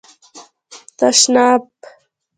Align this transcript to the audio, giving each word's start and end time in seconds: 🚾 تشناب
🚾 0.71 0.77
تشناب 1.11 1.63